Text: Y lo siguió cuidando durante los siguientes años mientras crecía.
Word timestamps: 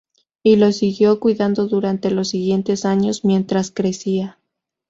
Y 0.41 0.55
lo 0.55 0.71
siguió 0.71 1.19
cuidando 1.19 1.67
durante 1.67 2.09
los 2.09 2.29
siguientes 2.29 2.85
años 2.85 3.23
mientras 3.23 3.69
crecía. 3.69 4.39